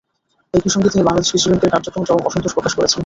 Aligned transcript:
একই 0.53 0.71
সঙ্গে 0.73 0.89
তিনি 0.89 1.03
বাংলাদেশ 1.05 1.29
কৃষি 1.31 1.47
ব্যাংকের 1.49 1.71
কার্যক্রমে 1.73 2.07
চরম 2.09 2.23
অসন্তোষ 2.25 2.53
প্রকাশ 2.55 2.73
করেছেন। 2.77 2.99